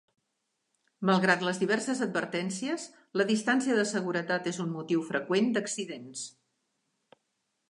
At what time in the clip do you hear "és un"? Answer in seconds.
4.55-4.75